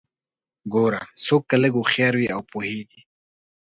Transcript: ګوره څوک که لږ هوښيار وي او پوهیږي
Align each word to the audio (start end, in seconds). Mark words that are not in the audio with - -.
ګوره 0.73 1.01
څوک 1.25 1.43
که 1.49 1.55
لږ 1.61 1.73
هوښيار 1.77 2.13
وي 2.17 2.27
او 2.35 2.41
پوهیږي 2.51 3.01